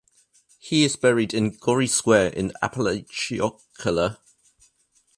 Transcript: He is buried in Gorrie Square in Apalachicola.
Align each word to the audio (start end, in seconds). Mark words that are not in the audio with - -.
He 0.57 0.83
is 0.83 0.95
buried 0.95 1.31
in 1.31 1.55
Gorrie 1.59 1.85
Square 1.87 2.29
in 2.33 2.53
Apalachicola. 2.59 4.17